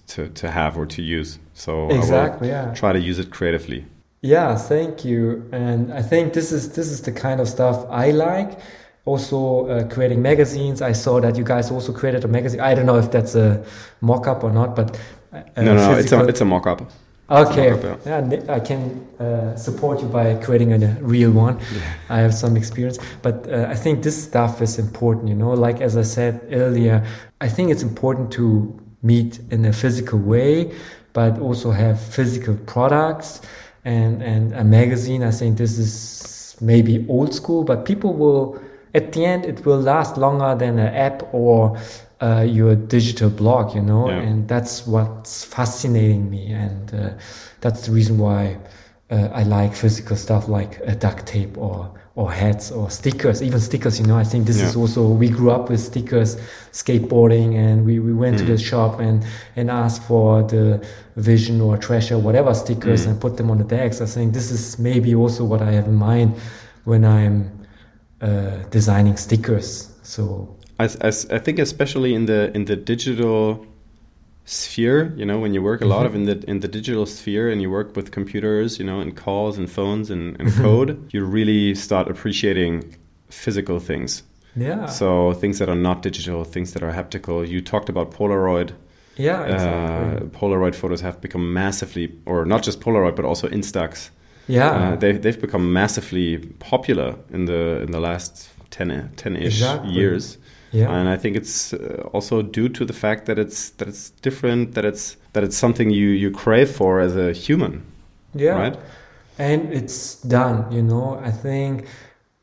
[0.08, 1.40] to to have or to use.
[1.54, 3.86] So exactly yeah try to use it creatively.
[4.22, 5.48] Yeah, thank you.
[5.54, 8.60] And I think this is this is the kind of stuff I like.
[9.06, 10.82] Also, uh, creating magazines.
[10.82, 12.60] I saw that you guys also created a magazine.
[12.60, 13.64] I don't know if that's a
[14.02, 14.98] mock-up or not, but
[15.32, 16.82] Uh, no, no, no, it's a it's a mock-up.
[17.30, 17.70] Okay,
[18.06, 18.82] yeah, ne- I can
[19.20, 21.60] uh, support you by creating a real one.
[22.10, 25.28] I have some experience, but uh, I think this stuff is important.
[25.30, 27.06] You know, like as I said earlier,
[27.40, 30.72] I think it's important to meet in a physical way,
[31.14, 33.42] but also have physical products
[33.86, 35.24] and and a magazine.
[35.24, 38.60] I think this is maybe old school, but people will
[38.94, 41.78] at the end it will last longer than an app or
[42.22, 44.20] uh, your digital blog, you know, Yeah.
[44.28, 47.10] and that's what's fascinating me, and uh,
[47.62, 48.58] that's the reason why
[49.10, 51.90] uh, I like physical stuff like uh, duct tape or
[52.20, 53.96] or hats or stickers, even stickers.
[54.00, 56.30] You know, I think this is also we grew up with stickers,
[56.82, 58.48] skateboarding, and we, we went to Mm.
[58.54, 59.18] the shop and
[59.56, 60.64] and asked for the
[61.16, 63.10] vision or Thrasher, whatever stickers, Mm.
[63.10, 64.02] and put them on the decks.
[64.02, 66.30] I think this is maybe also what I have in mind
[66.86, 67.36] when I'm
[68.22, 69.68] uh, designing stickers.
[70.04, 70.24] So
[70.80, 73.66] I, I, I think especially in the in the digital
[74.50, 77.50] sphere, you know, when you work a lot of in the in the digital sphere
[77.52, 81.24] and you work with computers, you know, and calls and phones and, and code, you
[81.24, 82.96] really start appreciating
[83.30, 84.24] physical things.
[84.56, 87.48] yeah, So things that are not digital, things that are haptical.
[87.48, 88.72] You talked about Polaroid.
[89.18, 90.28] yeah, exactly.
[90.28, 94.10] Uh, Polaroid photos have become massively, or not just Polaroid, but also Instax.
[94.48, 99.92] yeah, Uh, they, they've become massively popular in the in the last 10 10-ish Exactly.
[99.94, 100.38] years.
[100.72, 100.90] Yeah.
[100.92, 104.74] And I think it's uh, also due to the fact that it's that it's different,
[104.76, 107.84] that it's that it's something you you crave for as a human,
[108.34, 108.78] yeah right?
[109.38, 111.88] and it's done you know i think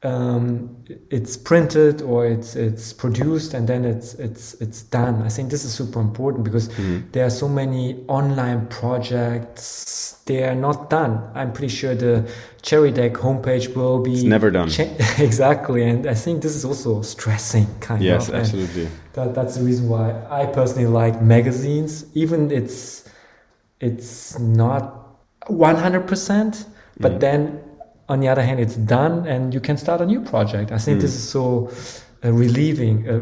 [0.03, 0.77] um,
[1.11, 5.65] it's printed or it's it's produced and then it's it's it's done i think this
[5.65, 7.11] is super important because Mm-hmm.
[7.13, 12.31] there are so many online projects they are not done i'm pretty sure the
[12.63, 14.69] Cherrydeck homepage will be It's never done.
[14.69, 18.89] cha- exactly and i think this is also stressing kind Yes, of and- absolutely.
[19.15, 22.05] that, that's the reason why I personally like magazines.
[22.15, 23.05] Even it's
[23.81, 24.83] it's not
[25.49, 26.67] one hundred percent,
[27.01, 27.21] but Mm.
[27.21, 27.61] then
[28.09, 30.71] on the other hand, it's done and you can start a new project.
[30.73, 31.03] I think Mm.
[31.03, 31.71] this is so
[32.25, 33.09] uh, relieving.
[33.09, 33.21] Uh,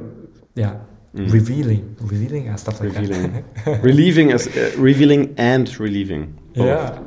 [0.55, 0.75] yeah,
[1.15, 1.33] Mm.
[1.33, 3.45] revealing, revealing and stuff like Revealing.
[3.65, 3.83] that.
[3.91, 6.35] relieving as uh, revealing and relieving.
[6.55, 6.67] both.
[6.67, 6.99] yeah.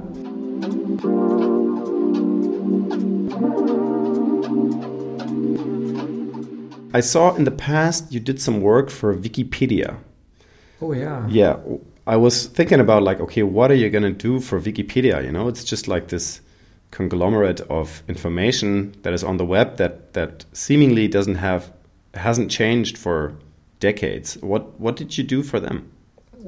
[6.93, 9.97] I saw in the past you did some work for Wikipedia.
[10.81, 11.27] Oh yeah.
[11.29, 11.57] Yeah,
[12.07, 15.23] I was thinking about like, okay, what are you gonna do for Wikipedia?
[15.23, 16.41] You know, it's just like this
[16.91, 21.71] conglomerate of information that is on the web that that seemingly doesn't have
[22.13, 23.33] hasn't changed for
[23.79, 24.37] decades.
[24.41, 25.91] What what did you do for them?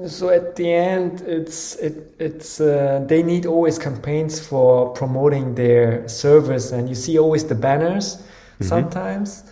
[0.07, 6.07] So at the end, it's it, it's uh, they need always campaigns for promoting their
[6.07, 8.21] service, and you see always the banners
[8.61, 9.43] sometimes.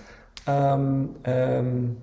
[0.45, 1.97] Um, um,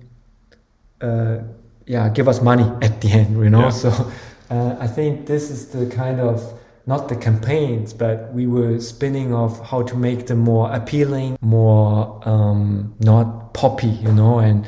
[1.01, 1.39] uh,
[1.85, 3.61] yeah, give us money at the end, you know.
[3.61, 3.69] Yeah.
[3.69, 4.11] So
[4.49, 6.54] uh, I think this is the kind of
[6.87, 12.21] not the campaigns, but we were spinning off how to make them more appealing, more
[12.27, 14.65] um, not poppy, you know, and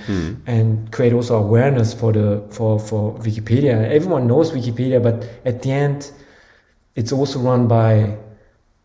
[0.47, 3.89] and create also awareness for the for for Wikipedia.
[3.91, 6.11] Everyone knows Wikipedia, but at the end,
[6.95, 8.18] it's also run by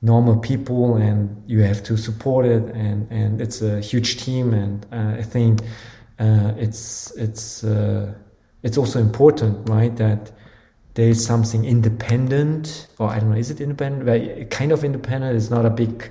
[0.03, 4.85] normal people and you have to support it and and it's a huge team and
[4.93, 5.63] uh, I think
[6.19, 8.13] uh, it's it's uh,
[8.63, 10.33] it's also important right that
[10.95, 15.37] there is something independent or I don't know is it independent well, kind of independent
[15.37, 16.11] it's not a big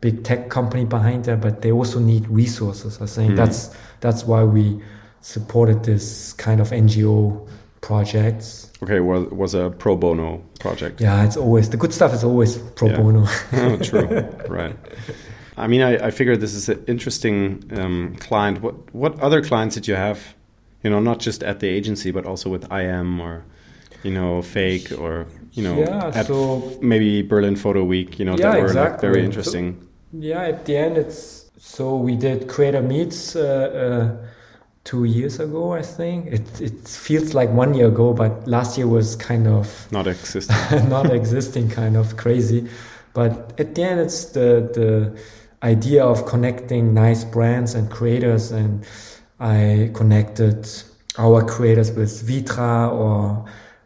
[0.00, 3.36] big tech company behind there but they also need resources I think Mhm.
[3.36, 4.80] that's that's why we
[5.20, 7.46] supported this kind of NGO
[7.80, 11.00] projects Okay, was was a pro bono project.
[11.00, 12.96] yeah it's always the good stuff is always pro Yeah.
[12.96, 14.08] bono oh, true.
[14.48, 14.76] Right.
[15.56, 18.60] I mean, I, I figured this is an interesting um, client.
[18.60, 20.18] What what other clients did you have?
[20.82, 23.44] You know, not just at the agency, but also with EyeEm or,
[24.04, 28.18] you know, Fake or you know, Yeah, so- maybe Berlin Photo Week.
[28.18, 29.08] You know, Yeah, that were like exactly.
[29.08, 29.76] very So- interesting.
[30.12, 34.26] Yeah, at the end, it's so we did Creator Meets uh, uh,
[34.84, 36.26] two years ago, I think.
[36.26, 40.88] It it feels like one year ago, but last year was kind of not existing.
[40.96, 42.68] not existing, kind of crazy.
[43.14, 45.12] But at the end, it's the the
[45.68, 48.84] idea of connecting nice brands and creators, and
[49.40, 50.68] I connected
[51.18, 53.44] our creators with Vitra or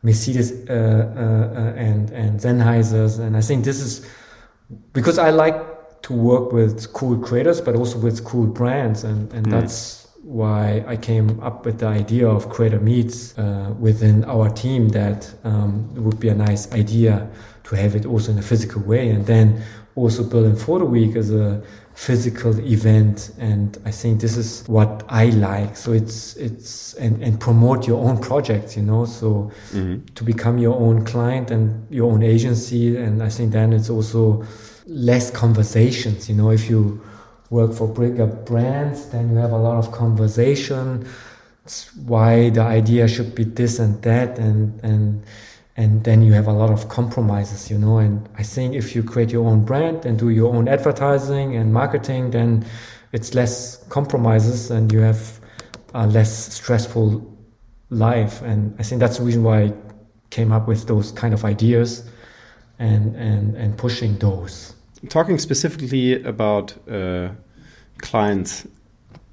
[0.09, 0.77] Mercedes uh, uh,
[1.63, 3.93] uh, and and Sennheisers, and I think this is
[4.99, 5.59] because I like
[6.07, 9.53] to work with cool creators, but also with cool brands, and and Mm.
[9.57, 9.77] that's
[10.41, 13.45] why I came up with the idea of creator meets uh,
[13.87, 14.83] within our team.
[15.01, 17.15] That um, it would be a nice idea
[17.65, 19.47] to have it also in a physical way, and then
[19.97, 21.61] also Berlin Photo Week is a
[21.99, 25.77] physical event and i think this is what i like.
[25.77, 30.05] So it's it's and, and promote your own projects you know so mm-hmm.
[30.15, 34.45] to become your own client and your own agency and i think then it's also
[34.87, 36.51] less conversations you know.
[36.53, 37.01] If you
[37.51, 41.05] work for bigger brands then you have a lot of conversation.
[41.65, 45.25] It's why the idea should be this and that and and
[45.79, 49.03] and then you have a lot of compromises you know and i think if you
[49.03, 52.65] create your own brand and do your own advertising and marketing then
[53.13, 55.41] it's less compromises and you have
[55.95, 57.37] a less stressful
[57.91, 58.43] life.
[58.43, 59.73] And i think that's the reason why i
[60.31, 62.05] came up with those kind of ideas
[62.79, 64.75] and and and pushing those.
[65.09, 67.31] Talking specifically about uh,
[67.99, 68.67] clients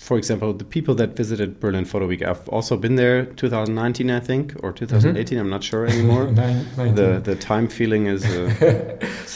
[0.06, 4.20] for example, the people that visited Berlin Photo Week, I've also been there 2019, I
[4.20, 5.16] think, or 2018.
[5.16, 5.46] Mm -hmm.
[5.46, 6.26] I'm not sure anymore.
[6.96, 8.52] the the time feeling is uh,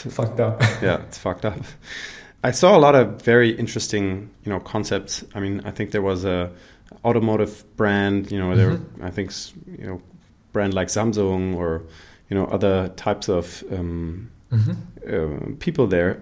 [0.17, 0.61] fucked up.
[0.83, 1.65] Yeah, it's fucked up.
[2.43, 4.05] I saw a lot of very interesting,
[4.45, 5.25] you know, concepts.
[5.35, 6.49] I mean, I think there was a
[7.01, 8.31] automotive brand.
[8.31, 9.09] You know, there mm -hmm.
[9.09, 9.29] I think
[9.79, 10.01] you know
[10.53, 11.81] brand like Samsung or
[12.29, 14.75] you know other types of um, mm -hmm.
[15.13, 16.19] uh, people there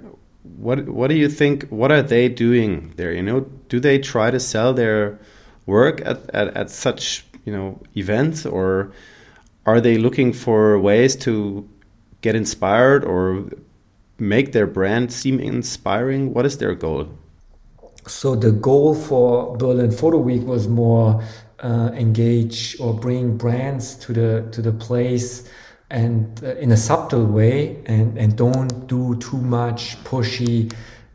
[0.55, 1.67] what what do you think?
[1.69, 3.11] What are they doing there?
[3.11, 5.19] You know, do they try to sell their
[5.65, 8.91] work at, at, at such you know events, or
[9.65, 11.67] are they looking for ways to
[12.21, 13.49] get inspired or
[14.17, 16.33] make their brand seem inspiring?
[16.33, 17.09] What is their goal?
[18.07, 21.21] So the goal for Berlin Photo Week was more
[21.59, 25.49] uh, engage or bring brands to the to the place
[25.89, 30.71] and uh, in a subtle way and, and don't do too much pushy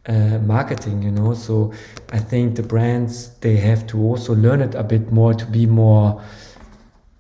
[0.07, 1.35] uh, marketing you know?
[1.35, 1.73] So
[2.13, 5.67] i think the brands they have to also learn it a bit more to be
[5.67, 6.23] more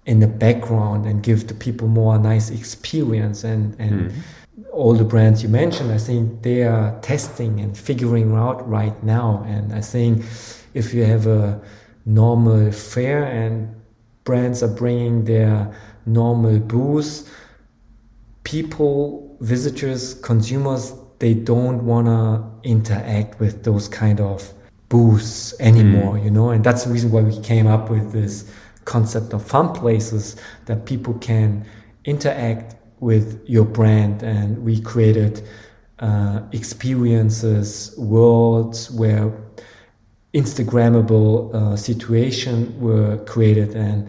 [0.06, 3.44] in the background and give the people more a nice experience.
[3.44, 4.22] And and mm.
[4.72, 9.44] all the brands you mentioned i think they are testing and figuring out right now.
[9.46, 10.24] And i think
[10.74, 11.60] if you have a
[12.06, 13.74] normal fair and
[14.24, 15.72] brands are bringing their
[16.06, 17.30] normal booths
[18.44, 24.52] people, visitors, consumers, they don't want to interact with those kind of
[24.88, 26.24] booths anymore, mm.
[26.24, 28.50] you know, and that's the reason why we came up with this
[28.84, 30.36] concept of fun places
[30.66, 31.64] that people can
[32.04, 35.42] interact with your brand, and we created
[36.00, 39.32] uh, experiences, worlds where
[40.34, 44.08] Instagrammable uh, situation were created, and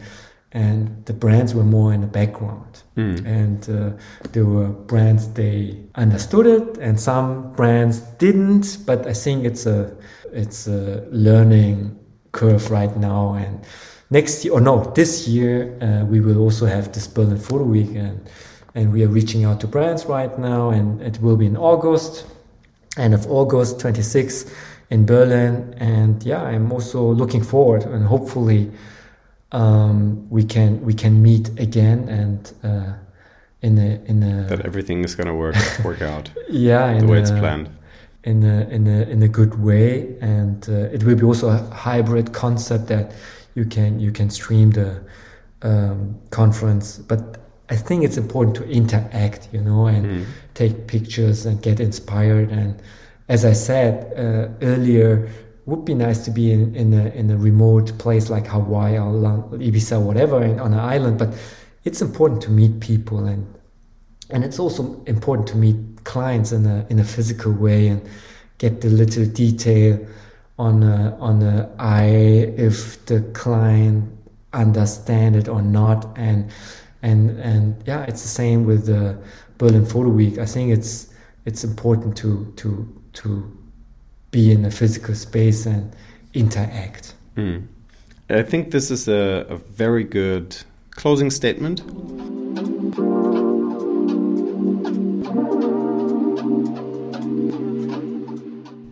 [0.54, 2.84] and the brands were more in the background.
[2.96, 3.26] Mm.
[3.26, 3.98] And uh,
[4.32, 8.78] there were brands they understood it, and some brands didn't.
[8.86, 9.96] But I think it's a
[10.32, 11.98] it's a learning
[12.32, 13.34] curve right now.
[13.34, 13.66] And
[14.12, 17.90] next year, or no, this year uh, we will also have this Berlin Photo Week,
[17.96, 18.30] and
[18.76, 22.28] and we are reaching out to brands right now, and it will be in August,
[22.98, 24.46] end of August 26
[24.92, 25.74] in Berlin.
[25.80, 28.72] And yeah, I'm also looking forward, and hopefully
[29.54, 32.94] um, we can we can meet again and uh,
[33.62, 37.18] in a in a that everything is going to work work out yeah the way
[37.18, 37.70] a, it's planned.
[38.24, 40.18] in a in a in a good way.
[40.22, 43.14] And uh, it will be also a hybrid concept that
[43.56, 45.02] you can you can stream the
[45.62, 46.98] um, conference.
[46.98, 47.38] But
[47.70, 50.26] I think it's important to interact you know and mm.
[50.56, 52.50] take pictures and get inspired.
[52.50, 52.82] And
[53.30, 55.30] as I said uh, earlier
[55.66, 59.14] would be nice to be in, in, a, in a remote place like Hawaii or
[59.14, 61.34] Ibiza or whatever in, on an island, but
[61.84, 63.48] it's important to meet people and
[64.30, 68.02] and it's also important to meet clients in a in a physical way and
[68.58, 70.00] get the little detail
[70.58, 74.10] on a, on a eye if the client
[74.54, 76.18] understand it or not.
[76.18, 76.52] And
[77.02, 79.18] and and yeah it's the same with the
[79.58, 80.38] Berlin Photo Week.
[80.40, 81.14] I think it's
[81.46, 83.58] it's important to to to
[84.34, 85.96] be in a physical space and
[86.34, 87.14] interact.
[87.38, 87.68] Mm.
[88.30, 90.58] I think this is a, a very good
[90.92, 91.80] closing statement.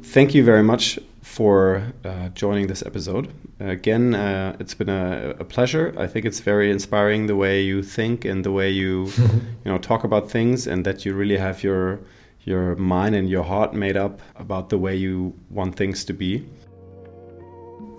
[0.06, 3.34] Thank you very much for uh, joining this episode.
[3.60, 5.94] Again, uh, it's been a, a, pleasure.
[5.98, 9.78] I think it's very inspiring the way you think and the way you, you know,
[9.78, 12.00] talk about things, and that you really have your
[12.44, 16.46] your mind and your heart made up about the way you want things to be.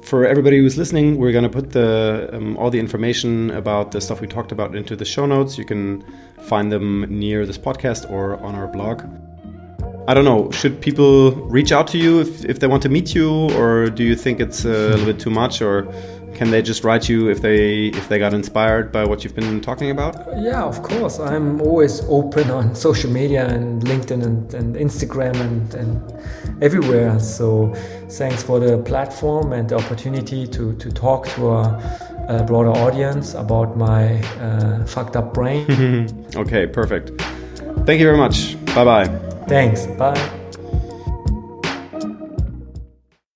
[0.02, 4.00] For everybody who's listening, we're going to put the um, all the information about the
[4.00, 5.56] stuff we talked about into the show notes.
[5.56, 6.04] You can
[6.42, 9.04] find them near this podcast or on our blog.
[10.08, 10.50] I don't know.
[10.50, 14.02] Should people reach out to you if, if they want to meet you, or do
[14.02, 15.86] you think it's a little bit too much, or
[16.34, 19.60] can they just write you if they if they got inspired by what you've been
[19.60, 20.14] talking about?
[20.38, 21.18] Yeah, of course.
[21.18, 27.18] I'm always open on social media and LinkedIn and, and Instagram and, and everywhere.
[27.20, 27.72] So
[28.10, 33.34] thanks for the platform and the opportunity to, to talk to a, a broader audience
[33.34, 36.26] about my uh, fucked up brain.
[36.36, 37.20] okay, perfect.
[37.84, 38.56] Thank you very much.
[38.74, 39.08] Bye bye.
[39.48, 39.86] Thanks.
[39.86, 40.41] Bye.